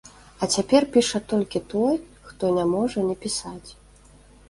[0.45, 2.01] А цяпер піша толькі той,
[2.31, 3.69] хто не можа не пісаць.